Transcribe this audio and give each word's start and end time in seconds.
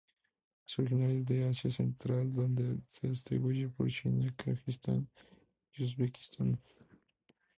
Es 0.65 0.79
originaria 0.79 1.21
de 1.23 1.47
Asia 1.47 1.69
Central 1.69 2.33
donde 2.33 2.79
se 2.87 3.07
distribuye 3.09 3.69
por 3.69 3.87
China, 3.91 4.33
Kazajistán 4.35 5.07
y 5.73 5.83
Uzbekistán. 5.83 6.59